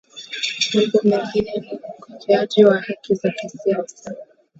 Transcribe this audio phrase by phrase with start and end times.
[0.73, 4.15] mambo mengine ni ukiukaji wa haki za kisiasa